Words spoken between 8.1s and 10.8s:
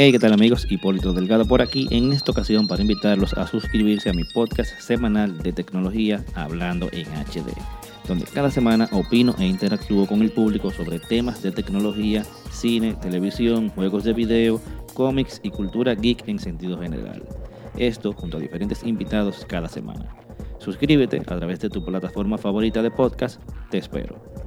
cada semana opino e interactúo con el público